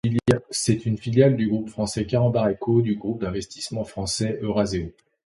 C'est 0.49 0.87
une 0.87 0.97
filiale 0.97 1.35
du 1.35 1.47
groupe 1.47 1.69
français 1.69 2.07
Carambar 2.07 2.47
& 2.55 2.59
Co 2.59 2.81
du 2.81 2.95
groupe 2.95 3.21
d'investissement 3.21 3.83
français 3.83 4.39
Eurazeo. 4.41 4.91